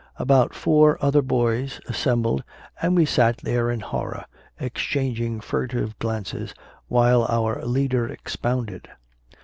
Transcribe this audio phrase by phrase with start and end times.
[0.17, 2.43] About four other boys assembled,
[2.81, 4.25] and we sat there in horror,
[4.59, 6.55] exchanging furtive glances
[6.87, 8.89] while our leader expounded.